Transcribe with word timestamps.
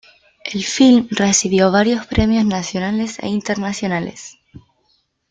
El 0.45 0.63
film 0.63 1.07
recibió 1.11 1.71
varios 1.71 2.07
premios 2.07 2.43
nacionales 2.43 3.19
e 3.19 3.27
internacionales. 3.27 4.39